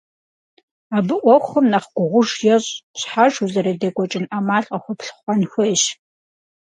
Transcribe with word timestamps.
Абы 0.97 1.15
Ӏуэхур 1.21 1.63
нэхъ 1.71 1.89
гугъуж 1.95 2.29
ещӀ– 2.55 2.71
щхьэж 2.99 3.33
узэрыдекӀуэкӀын 3.43 4.25
Ӏэмал 4.29 4.63
къыхуэплъыхъуэн 4.69 5.41
хуейщ. 5.51 5.83